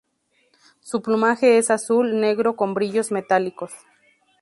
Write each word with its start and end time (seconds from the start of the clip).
Su 0.79 1.03
plumaje 1.03 1.59
es 1.59 1.69
azul-negro 1.69 2.55
con 2.55 2.73
brillos 2.73 3.11
metálicos. 3.11 3.71